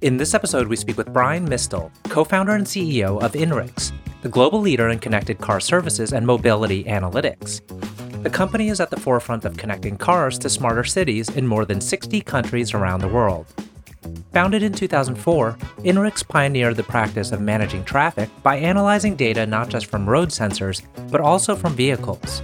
[0.00, 3.90] In this episode, we speak with Bryan Mistele, co founder and CEO of Inrix,
[4.22, 7.60] the global leader in connected car services and mobility analytics.
[8.22, 11.80] The company is at the forefront of connecting cars to smarter cities in more than
[11.80, 13.52] 60 countries around the world.
[14.32, 19.86] Founded in 2004, Inrix pioneered the practice of managing traffic by analyzing data not just
[19.86, 20.80] from road sensors,
[21.10, 22.42] but also from vehicles.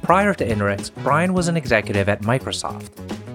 [0.00, 2.88] Prior to Inrix, Brian was an executive at Microsoft.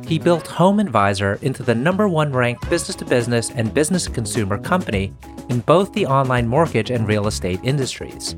[0.07, 4.11] He built Home Advisor into the number one ranked business to business and business to
[4.11, 5.11] consumer company
[5.49, 8.35] in both the online mortgage and real estate industries.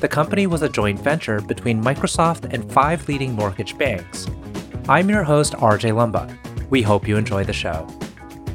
[0.00, 4.28] The company was a joint venture between Microsoft and five leading mortgage banks.
[4.88, 6.36] I'm your host, RJ Lumba.
[6.70, 7.88] We hope you enjoy the show.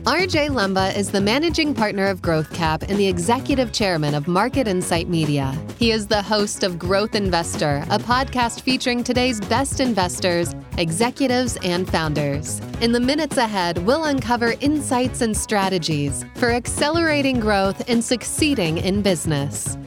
[0.08, 5.09] RJ Lumba is the managing partner of GrowthCap and the executive chairman of Market Insight
[5.09, 5.54] Media.
[5.78, 11.90] He is the host of Growth Investor, a podcast featuring today's best investors, executives, and
[11.90, 12.59] founders.
[12.81, 19.02] In the minutes ahead, we'll uncover insights and strategies for accelerating growth and succeeding in
[19.02, 19.78] business.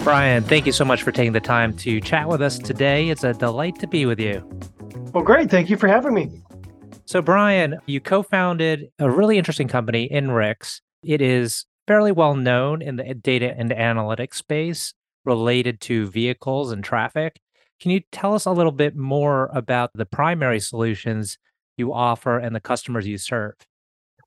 [0.00, 3.10] Bryan, thank you so much for taking the time to chat with us today.
[3.10, 4.42] It's a delight to be with you.
[5.12, 5.50] Well, great.
[5.50, 6.30] Thank you for having me.
[7.04, 10.80] So, Bryan, you co founded a really interesting company, Inrix.
[11.02, 16.84] It is fairly well known in the data and analytics space related to vehicles and
[16.84, 17.40] traffic.
[17.80, 21.38] Can you tell us a little bit more about the primary solutions
[21.76, 23.54] you offer and the customers you serve?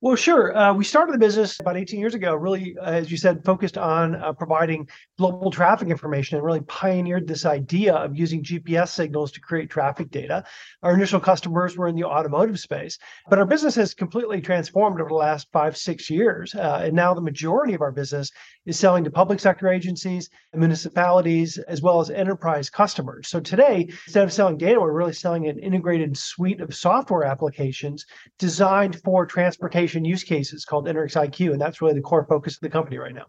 [0.04, 0.58] Well, sure.
[0.58, 3.78] Uh, we started the business about 18 years ago, really, uh, as you said, focused
[3.78, 9.32] on uh, providing global traffic information and really pioneered this idea of using GPS signals
[9.34, 10.44] to create traffic data.
[10.82, 12.98] Our initial customers were in the automotive space,
[13.30, 16.56] but our business has completely transformed over the last five, six years.
[16.56, 18.32] Uh, and now the majority of our business
[18.66, 23.28] is selling to public sector agencies, and municipalities, as well as enterprise customers.
[23.28, 28.06] So today, instead of selling data, we're really selling an integrated suite of software applications
[28.40, 32.62] designed for transportation use cases called Inrix IQ, and that's really the core focus of
[32.62, 33.26] the company right now.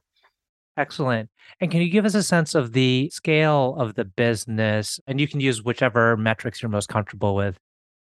[0.77, 1.29] Excellent.
[1.61, 4.99] And can you give us a sense of the scale of the business?
[5.07, 7.59] And you can use whichever metrics you're most comfortable with.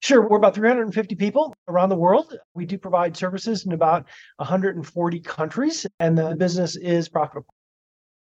[0.04, 0.28] Sure.
[0.28, 2.36] We're about 350 people around the world.
[2.54, 4.06] We do provide services in about
[4.36, 7.54] 140 countries, and the business is profitable.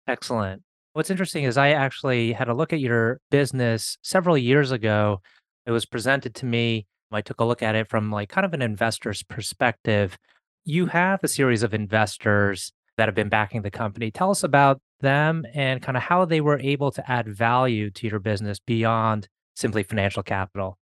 [0.08, 0.62] Excellent.
[0.94, 5.22] What's interesting is I actually had a look at your business several years ago.
[5.66, 8.54] It was presented to me I took a look at it from like kind of
[8.54, 10.18] an investor's perspective.
[10.64, 14.12] You have a series of investors that have been backing the company.
[14.12, 18.08] Tell us about them and kind of how they were able to add value to
[18.08, 20.78] your business beyond simply financial capital.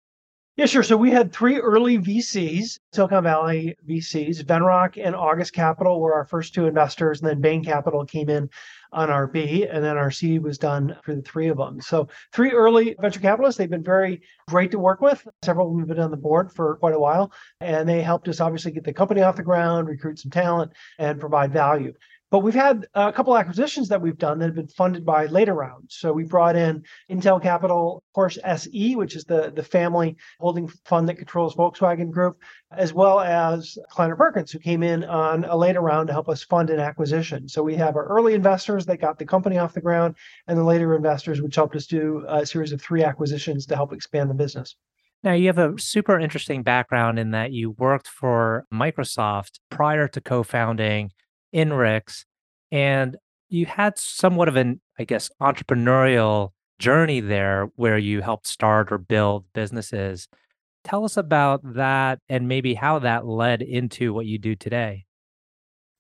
[0.61, 0.83] Yeah, sure.
[0.83, 4.43] So we had three early VCs, Silicon Valley VCs.
[4.43, 8.47] Venrock and August Capital were our first two investors, and then Bain Capital came in
[8.93, 11.81] on our B, and then our C was done for the three of them.
[11.81, 13.57] So three early venture capitalists.
[13.57, 15.27] They've been very great to work with.
[15.41, 18.27] Several of them have been on the board for quite a while, and they helped
[18.27, 21.95] us obviously get the company off the ground, recruit some talent, and provide value.
[22.31, 25.53] But we've had a couple acquisitions that we've done that have been funded by later
[25.53, 25.97] rounds.
[25.99, 26.81] So we brought in
[27.11, 32.37] Intel Capital, Porsche SE, which is the, the family holding fund that controls Volkswagen Group,
[32.71, 36.41] as well as Kleiner Perkins, who came in on a later round to help us
[36.41, 37.49] fund an acquisition.
[37.49, 40.15] So we have our early investors that got the company off the ground,
[40.47, 43.91] and the later investors, which helped us do a series of three acquisitions to help
[43.91, 44.77] expand the business.
[45.21, 50.21] Now, you have a super interesting background in that you worked for Microsoft prior to
[50.21, 51.11] co founding
[51.53, 52.25] Inrix,
[52.71, 53.17] and
[53.49, 58.97] you had somewhat of an, I guess, entrepreneurial journey there where you helped start or
[58.97, 60.27] build businesses.
[60.83, 65.05] Tell us about that and maybe how that led into what you do today.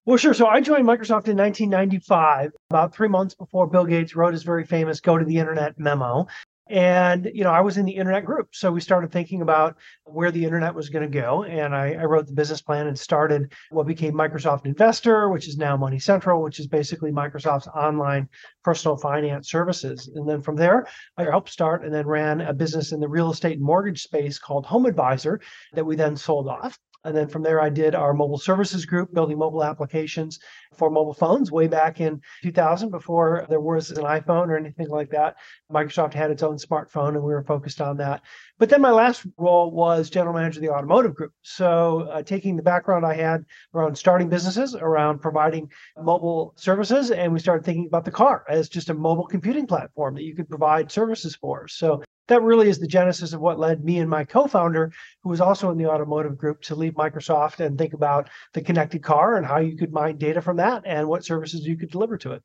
[0.05, 0.33] Well, sure.
[0.33, 4.65] So I joined Microsoft in 1995, about three months before Bill Gates wrote his very
[4.65, 6.25] famous Go to the Internet memo.
[6.71, 8.55] And, you know, I was in the internet group.
[8.55, 11.43] So we started thinking about where the internet was going to go.
[11.43, 15.57] And I, I, wrote the business plan and started what became Microsoft Investor, which is
[15.57, 18.29] now Money Central, which is basically Microsoft's online
[18.63, 20.09] personal finance services.
[20.15, 20.87] And then from there,
[21.17, 24.39] I helped start and then ran a business in the real estate and mortgage space
[24.39, 25.41] called Home Advisor
[25.73, 26.79] that we then sold off.
[27.03, 30.39] And then from there, I did our mobile services group, building mobile applications
[30.75, 35.09] for mobile phones way back in 2000 before there was an iPhone or anything like
[35.09, 35.35] that.
[35.71, 38.21] Microsoft had its own smartphone and we were focused on that.
[38.59, 41.33] But then my last role was general manager of the automotive group.
[41.41, 47.33] So uh, taking the background I had around starting businesses, around providing mobile services, and
[47.33, 50.49] we started thinking about the car as just a mobile computing platform that you could
[50.49, 51.67] provide services for.
[51.67, 54.89] So that really is the genesis of what led me and my co-founder,
[55.21, 59.03] who was also in the automotive group, to leave Microsoft and think about the connected
[59.03, 62.17] car and how you could mine data from that and what services you could deliver
[62.17, 62.41] to it.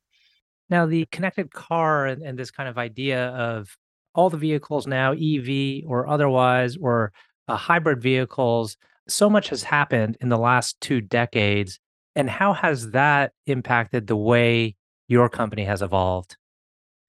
[0.69, 3.77] Now, the connected car and, and this kind of idea of
[4.13, 7.13] all the vehicles now, EV or otherwise, or
[7.47, 8.75] uh, hybrid vehicles,
[9.07, 11.79] So much has happened in the last two decades.
[12.13, 14.75] And how has that impacted the way
[15.07, 16.35] your company has evolved?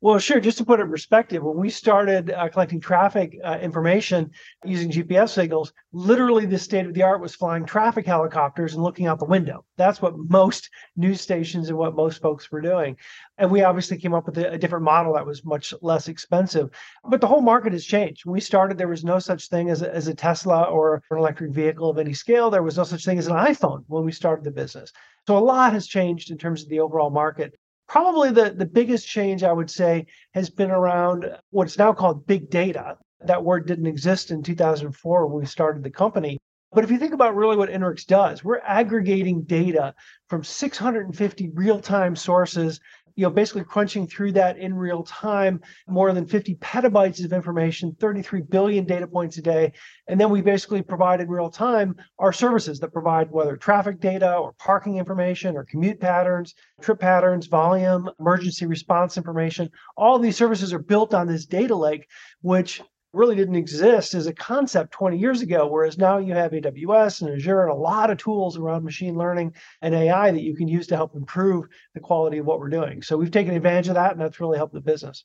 [0.01, 0.39] Well, sure.
[0.39, 4.31] Just to put it in perspective, when we started uh, collecting traffic uh, information
[4.65, 9.07] using GPS signals, literally the state of the art was flying traffic helicopters and looking
[9.07, 9.65] out the window.
[9.77, 12.97] That's what most news stations and what most folks were doing.
[13.39, 16.71] And we obviously came up with a, a different model that was much less expensive.
[17.03, 18.25] But the whole market has changed.
[18.25, 21.19] When we started, there was no such thing as a, as a Tesla or an
[21.19, 22.51] electric vehicle of any scale.
[22.51, 24.93] There was no such thing as an iPhone when we started the business.
[25.27, 29.09] So a lot has changed in terms of the overall market probably the, the biggest
[29.09, 32.99] change I would say has been around what's now called big data.
[33.21, 36.39] That word didn't exist in 2004 when we started the company.
[36.71, 39.95] But if you think about really what Inrix does, we're aggregating data
[40.29, 42.79] from 650 real time sources
[43.19, 47.97] you know, basically crunching through that in real time, more than 50 petabytes of information,
[47.99, 49.73] 33 billion data points a day.
[50.07, 54.37] And then we basically provide in real time our services that provide whether traffic data
[54.37, 59.69] or parking information or commute patterns, trip patterns, volume, emergency response information.
[59.97, 62.07] All these services are built on this data lake,
[62.43, 62.81] which
[63.19, 67.35] really didn't exist as a concept 20 years ago, whereas now you have AWS and
[67.35, 70.87] Azure and a lot of tools around machine learning and AI that you can use
[70.87, 73.03] to help improve the quality of what we're doing.
[73.03, 75.25] So we've taken advantage of that, and that's really helped the business.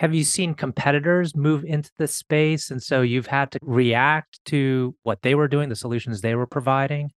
[0.00, 2.70] Have you seen competitors move into this space?
[2.70, 6.46] And so you've had to react to what they were doing, the solutions they were
[6.46, 7.10] providing?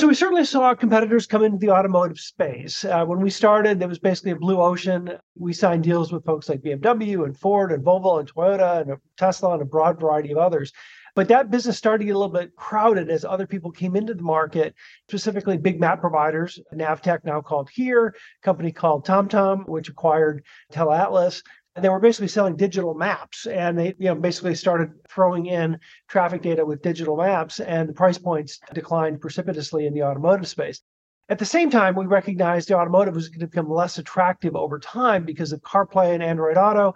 [0.00, 2.86] So we certainly saw competitors come into the automotive space.
[2.86, 5.18] Uh, when we started, there was basically a blue ocean.
[5.38, 9.52] We signed deals with folks like BMW and Ford and Volvo and Toyota and Tesla
[9.52, 10.72] and a broad variety of others.
[11.14, 14.14] But that business started to get a little bit crowded as other people came into
[14.14, 14.74] the market,
[15.06, 21.59] specifically big map providers, Navteq, now called Here, company called TomTom, which acquired TeleAtlas, and
[21.76, 25.78] they were basically selling digital maps and they you know basically started throwing in
[26.08, 30.82] traffic data with digital maps and the price points declined precipitously in the automotive space.
[31.28, 34.78] At the same time we recognized the automotive was going to become less attractive over
[34.78, 36.94] time because of carplay and android auto.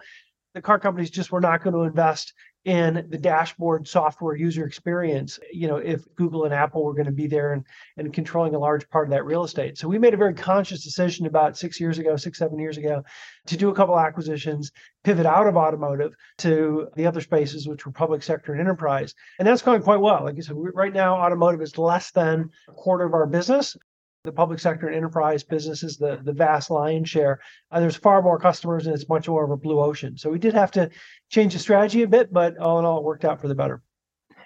[0.55, 2.33] The car companies just were not going to invest
[2.65, 7.13] in the dashboard software user experience you know if google and apple were going to
[7.13, 7.65] be there and,
[7.97, 9.79] and controlling a large part of that real estate.
[9.79, 13.05] So we made a very conscious decision about six years ago six seven years ago
[13.47, 14.73] to do a couple acquisitions
[15.03, 19.15] pivot out of automotive to the other spaces which were public sector and enterprise.
[19.39, 20.25] And that's going quite well.
[20.25, 23.77] Like i said right now automotive is less than a quarter of our business
[24.25, 27.41] the public sector and enterprise businesses, the, the vast lion's share.
[27.71, 30.17] Uh, there's far more customers and it's much more of a blue ocean.
[30.17, 30.91] So we did have to
[31.31, 33.83] change the strategy a bit, but all in all, it worked out for the better.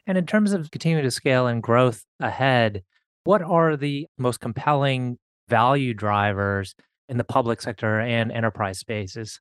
[0.06, 2.82] And in terms of continuing to scale and growth ahead,
[3.22, 6.74] what are the most compelling value drivers
[7.08, 9.40] in the public sector and enterprise spaces?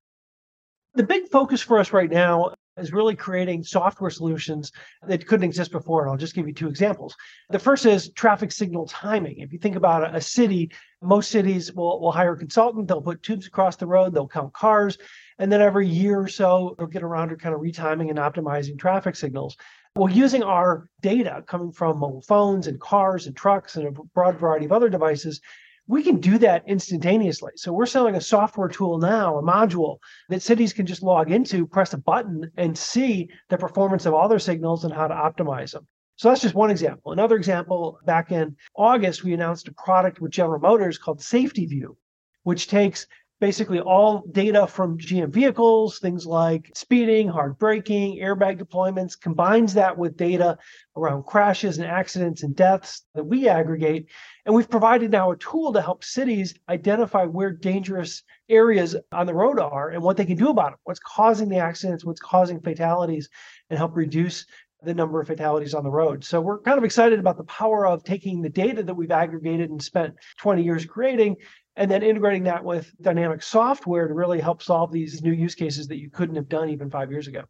[0.93, 4.71] The big focus for us right now is really creating software solutions
[5.07, 6.03] that couldn't exist before.
[6.03, 7.15] And I'll just give you two examples.
[7.49, 9.39] The first is traffic signal timing.
[9.39, 10.71] If you think about a, city,
[11.01, 14.53] most cities will, will hire a consultant, they'll put tubes across the road, they'll count
[14.53, 14.97] cars,
[15.39, 18.77] and then every year or so, they'll get around to kind of retiming and optimizing
[18.77, 19.55] traffic signals.
[19.95, 24.37] Well, using our data coming from mobile phones and cars and trucks and a broad
[24.37, 25.41] variety of other devices,
[25.87, 27.53] we can do that instantaneously.
[27.55, 29.97] So we're selling a software tool now, a module
[30.29, 34.27] that cities can just log into, press a button, and see the performance of all
[34.27, 35.87] their signals and how to optimize them.
[36.17, 37.11] So that's just one example.
[37.11, 41.95] Another example, back in August, we announced a product with General Motors called Safety View,
[42.43, 43.07] which takes
[43.39, 49.97] basically all data from GM vehicles, things like speeding, hard braking, airbag deployments, combines that
[49.97, 50.57] with data
[50.95, 54.07] around crashes and accidents and deaths that we aggregate.
[54.45, 59.35] And we've provided now a tool to help cities identify where dangerous areas on the
[59.35, 62.59] road are and what they can do about it, what's causing the accidents, what's causing
[62.59, 63.29] fatalities,
[63.69, 64.45] and help reduce
[64.83, 66.23] the number of fatalities on the road.
[66.23, 69.71] So we're kind of excited about the power of taking the data that we've aggregated
[69.71, 71.35] and spent 20 years creating
[71.77, 75.87] and then integrating that with dynamic software to really help solve these new use cases
[75.87, 77.43] that you couldn't have done even five years ago.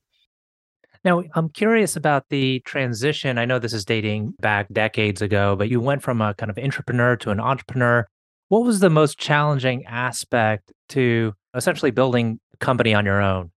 [1.03, 3.37] Now, I'm curious about the transition.
[3.37, 6.57] I know this is dating back decades ago, but you went from a kind of
[6.57, 8.07] intrapreneur to an entrepreneur.
[8.49, 13.51] What was the most challenging aspect to essentially building a company on your own?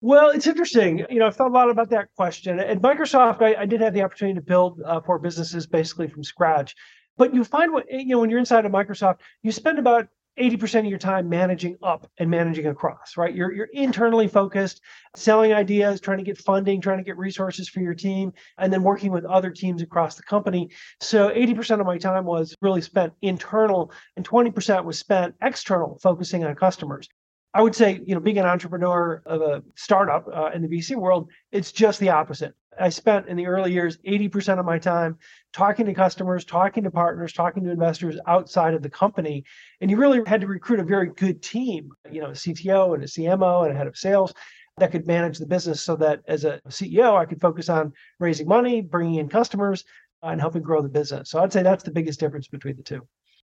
[0.00, 1.04] Well, it's interesting.
[1.10, 2.60] You know, I've thought a lot about that question.
[2.60, 6.22] At Microsoft, I, I did have the opportunity to build uh, four businesses basically from
[6.22, 6.74] scratch.
[7.18, 10.08] But you find what you know when you're inside of Microsoft, you spend about
[10.38, 13.34] 80% of your time managing up and managing across, right?
[13.34, 14.80] You're you're internally focused,
[15.16, 18.82] selling ideas, trying to get funding, trying to get resources for your team, and then
[18.82, 20.70] working with other teams across the company.
[21.00, 26.44] So 80% of my time was really spent internal, and 20% was spent external, focusing
[26.44, 27.08] on customers.
[27.54, 30.94] I would say, you know, being an entrepreneur of a startup uh, in the VC
[30.94, 32.54] world, it's just the opposite.
[32.80, 35.18] I spent in the early years 80% of my time
[35.52, 39.44] talking to customers, talking to partners, talking to investors outside of the company.
[39.80, 43.02] And you really had to recruit a very good team, you know, a CTO and
[43.02, 44.32] a CMO and a head of sales
[44.78, 48.46] that could manage the business so that as a CEO, I could focus on raising
[48.46, 49.84] money, bringing in customers,
[50.22, 51.30] uh, and helping grow the business.
[51.30, 53.06] So I'd say that's the biggest difference between the two.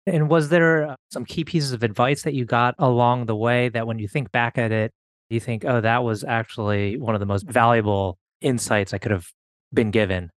[0.06, 3.70] And was there uh, some key pieces of advice that you got along the way
[3.70, 4.92] that when you think back at it,
[5.30, 9.28] you think, oh, that was actually one of the most valuable insights I could have
[9.74, 10.30] been given?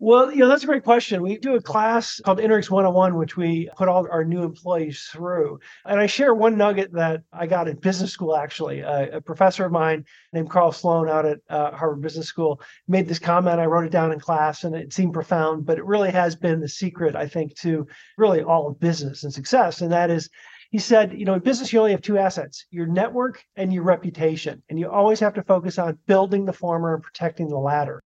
[0.00, 1.22] Well, you know, that's a great question.
[1.22, 5.58] We do a class called Inrix 101, which we put all our new employees through.
[5.84, 8.84] And I share one nugget that I got in business school, actually.
[8.84, 13.08] Uh, a professor of mine named Carl Sloan out at uh, Harvard Business School made
[13.08, 13.58] this comment.
[13.58, 16.60] I wrote it down in class and it seemed profound, but it really has been
[16.60, 17.84] the secret, I think, to
[18.16, 19.80] really all of business and success.
[19.80, 20.30] And that is,
[20.70, 23.84] he said, you know, in business, you only have two assets your network and your
[23.84, 24.62] reputation.
[24.68, 28.02] And you always have to focus on building the former and protecting the latter.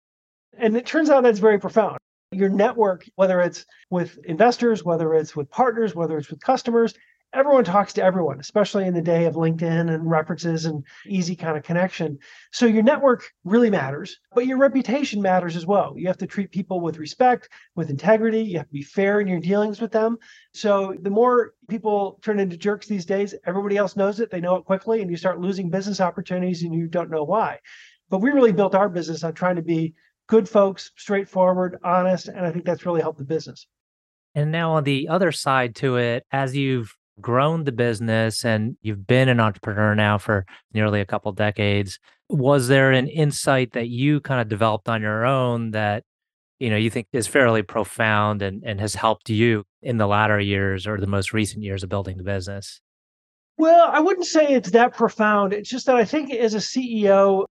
[0.58, 2.00] And it turns out that's very profound.
[2.32, 6.94] Your network, whether it's with investors, whether it's with partners, whether it's with customers,
[7.34, 11.58] everyone talks to everyone, especially in the day of LinkedIn and references and easy kind
[11.58, 12.18] of connection.
[12.52, 15.94] So your network really matters, but your reputation matters as well.
[15.96, 18.42] You have to treat people with respect, with integrity.
[18.42, 20.18] You have to be fair in your dealings with them.
[20.54, 24.32] So the more people turn into jerks these days, everybody else knows it.
[24.32, 27.60] They know it quickly, and you start losing business opportunities and you don't know why.
[28.10, 29.94] But we really built our business on trying to be
[30.28, 33.68] good folks, straightforward, honest, and I think that's really helped the business.
[34.36, 39.08] And now on the other side to it, as you've grown the business and you've
[39.08, 42.00] been an entrepreneur now for nearly a couple decades,
[42.30, 46.04] was there an insight that you kind of developed on your own that
[46.60, 50.40] you know you think is fairly profound and, and has helped you in the latter
[50.40, 52.82] years or the most recent years of building the business?
[53.58, 55.52] Well, I wouldn't say it's that profound.
[55.54, 57.46] It's just that I think as a CEO,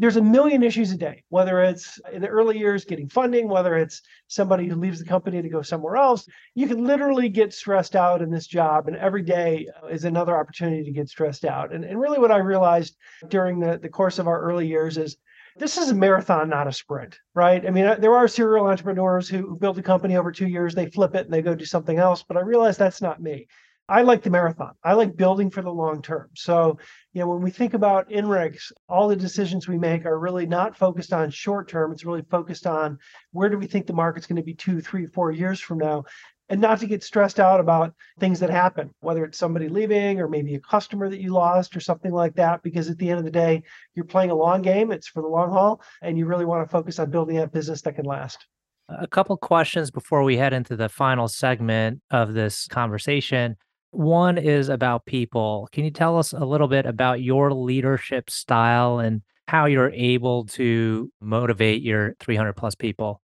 [0.00, 3.76] there's a million issues a day, whether it's in the early years getting funding, whether
[3.76, 6.26] it's somebody who leaves the company to go somewhere else.
[6.54, 10.84] You can literally get stressed out in this job, and every day is another opportunity
[10.84, 11.74] to get stressed out.
[11.74, 12.96] And, and really, what I realized
[13.28, 15.18] during the, the course of our early years is
[15.56, 17.66] this is a marathon, not a sprint, right?
[17.66, 20.86] I mean, uh, there are serial entrepreneurs who build a company over two years, they
[20.86, 23.46] flip it and they go do something else, but I realized that's not me.
[23.90, 24.74] I like the marathon.
[24.84, 26.28] I like building for the long term.
[26.36, 26.78] So,
[27.12, 30.78] you know, when we think about Inrix, all the decisions we make are really not
[30.78, 31.90] focused on short term.
[31.90, 32.98] It's really focused on
[33.32, 36.04] where do we think the market's going to be two, three, four years from now,
[36.48, 40.28] and not to get stressed out about things that happen, whether it's somebody leaving or
[40.28, 42.62] maybe a customer that you lost or something like that.
[42.62, 43.64] Because at the end of the day,
[43.96, 44.92] you're playing a long game.
[44.92, 47.82] It's for the long haul, and you really want to focus on building a business
[47.82, 48.46] that can last.
[48.88, 53.56] A couple questions before we head into the final segment of this conversation.
[53.90, 55.68] One is about people.
[55.72, 60.44] Can you tell us a little bit about your leadership style and how you're able
[60.46, 63.20] to motivate your 300 plus people?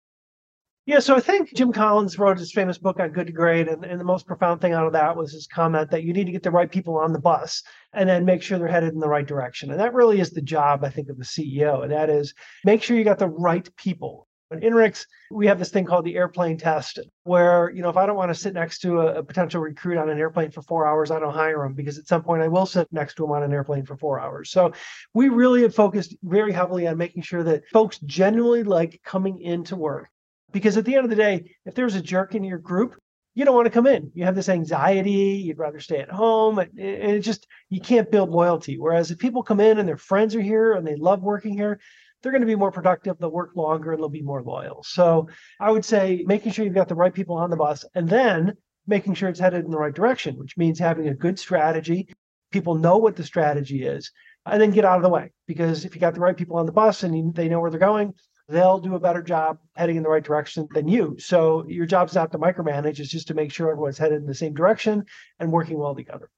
[0.86, 3.84] Yeah, so I think Jim Collins wrote his famous book on Good to Great, and,
[3.84, 6.32] and the most profound thing out of that was his comment that you need to
[6.32, 9.08] get the right people on the bus and then make sure they're headed in the
[9.08, 9.72] right direction.
[9.72, 11.82] And that really is the job, I think, of the CEO.
[11.82, 15.70] And that is make sure you got the right people in Inrix, we have this
[15.70, 18.78] thing called the airplane test, where you know if I don't want to sit next
[18.80, 21.74] to a, a, potential recruit on an airplane for four hours, I don't hire them
[21.74, 24.20] because at some point I will sit next to them on an airplane for four
[24.20, 24.50] hours.
[24.50, 24.72] So
[25.14, 29.76] we really have focused very heavily on making sure that folks genuinely like coming into
[29.76, 30.08] work.
[30.52, 32.96] Because at the end of the day, if there's a jerk in your group,
[33.34, 34.10] you don't want to come in.
[34.14, 35.42] You have this anxiety.
[35.44, 38.78] You'd rather stay at home, and, it just you can't build loyalty.
[38.78, 41.78] Whereas if people come in and their friends are here and they love working here,
[42.26, 44.82] they're going to be more productive, they'll work longer, and they'll be more loyal.
[44.82, 45.28] So
[45.60, 48.56] I would say making sure you've got the right people on the bus and then
[48.88, 52.08] making sure it's headed in the right direction, which means having a good strategy.
[52.50, 54.10] People know what the strategy is,
[54.44, 55.30] and then get out of the way.
[55.46, 57.78] Because if you got the right people on the bus and they know where they're
[57.78, 58.12] going,
[58.48, 61.14] they'll do a better job heading in the right direction than you.
[61.20, 64.34] So your job's not to micromanage, it's just to make sure everyone's headed in the
[64.34, 65.04] same direction
[65.38, 66.28] and working well together.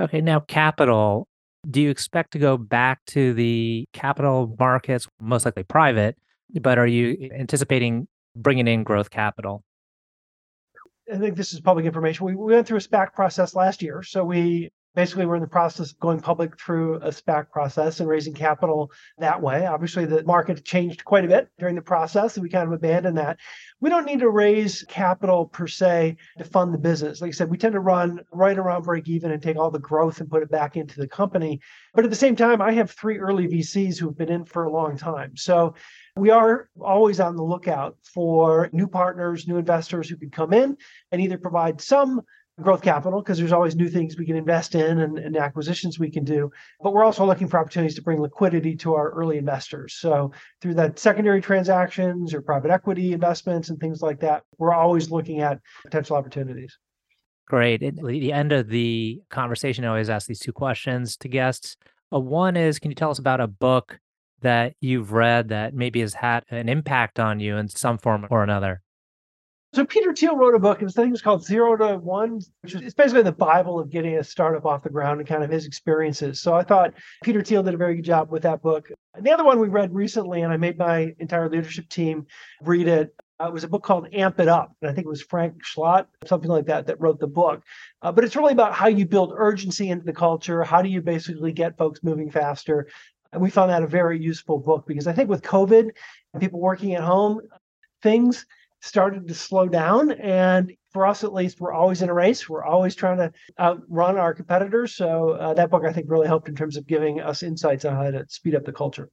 [0.00, 1.26] Okay, now capital
[1.68, 6.16] do you expect to go back to the capital markets, most likely private,
[6.60, 9.64] but are you anticipating bringing in growth capital?
[11.12, 12.26] I think this is public information.
[12.26, 14.02] We, we went through a SPAC process last year.
[14.02, 18.08] So we basically we're in the process of going public through a SPAC process and
[18.08, 19.64] raising capital that way.
[19.64, 23.16] Obviously, the market changed quite a bit during the process, and we kind of abandoned
[23.16, 23.38] that.
[23.80, 27.20] We don't need to raise capital per se to fund the business.
[27.20, 29.78] Like I said, we tend to run right around break even and take all the
[29.78, 31.60] growth and put it back into the company.
[31.94, 34.72] But at the same time, I have three early VCs who've been in for a
[34.72, 35.36] long time.
[35.36, 35.76] So
[36.16, 40.76] we are always on the lookout for new partners, new investors who could come in
[41.12, 42.22] and either provide some
[42.60, 46.10] growth capital because there's always new things we can invest in and, and, acquisitions we
[46.10, 46.50] can do.
[46.80, 49.94] But we're also looking for opportunities to bring liquidity to our early investors.
[49.94, 55.10] So through that secondary transactions or private equity investments and things like that, we're always
[55.10, 56.76] looking at potential opportunities.
[57.46, 57.82] Great.
[57.82, 61.76] At the end of the conversation, I always ask these two questions to guests.
[62.12, 63.98] Uh, one is, can you tell us about a book
[64.40, 68.42] that you've read that maybe has had an impact on you in some form or
[68.42, 68.82] another?
[69.74, 70.80] So Peter Thiel wrote a book.
[70.80, 73.78] It was I think was called Zero to One, which is it's basically the Bible
[73.78, 76.40] of getting a startup off the ground and kind of his experiences.
[76.40, 78.90] So I thought Peter Thiel did a very good job with that book.
[79.14, 82.26] And the other one we read recently, and I made my entire leadership team
[82.62, 83.14] read it.
[83.40, 85.62] Uh, it was a book called Amp It Up, and I think it was Frank
[85.62, 87.62] Schlott, something like that, that wrote the book.
[88.02, 90.64] Uh, but it's really about how you build urgency into the culture.
[90.64, 92.88] How do you basically get folks moving faster?
[93.32, 95.90] And we found that a very useful book because I think with COVID
[96.32, 97.42] and people working at home,
[98.02, 98.46] things
[98.80, 100.12] started to slow down.
[100.12, 102.48] And for us, at least, we're always in a race.
[102.48, 104.94] We're always trying to outrun our competitors.
[104.94, 107.94] So uh, that book, I think, really helped in terms of giving us insights on
[107.94, 109.08] how to speed up the culture.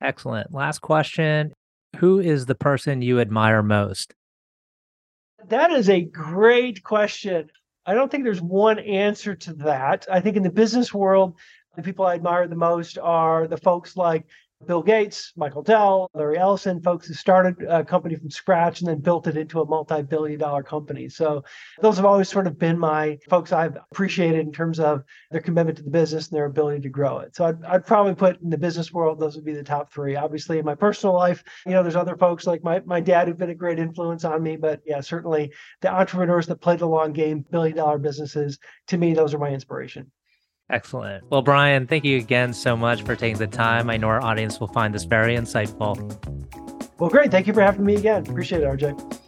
[0.00, 0.52] Excellent.
[0.52, 1.52] Last question
[1.96, 4.14] Who is the person you admire most?
[5.48, 7.50] That is a great question.
[7.86, 10.06] I don't think there's one answer to that.
[10.10, 11.34] I think in the business world,
[11.76, 14.24] the people I admire the most are the folks like
[14.66, 19.00] Bill Gates, Michael Dell, Larry Ellison, folks who started a company from scratch and then
[19.00, 21.08] built it into a multi billion dollar company.
[21.08, 21.44] So
[21.80, 25.78] those have always sort of been my folks I've appreciated in terms of their commitment
[25.78, 27.36] to the business and their ability to grow it.
[27.36, 30.16] So I'd, I'd probably put in the business world, those would be the top three.
[30.16, 33.38] Obviously, in my personal life, you know, there's other folks like my, my dad who've
[33.38, 34.56] been a great influence on me.
[34.56, 39.14] But yeah, certainly the entrepreneurs that play the long game, billion dollar businesses, to me,
[39.14, 40.10] those are my inspiration.
[40.70, 41.24] Excellent.
[41.30, 43.90] Well, Bryan, thank you again so much for taking the time.
[43.90, 45.94] I know our audience will find this very insightful.
[46.98, 47.30] Well, great.
[47.30, 48.26] Thank you for having me again.
[48.26, 49.20] Appreciate it, RJ.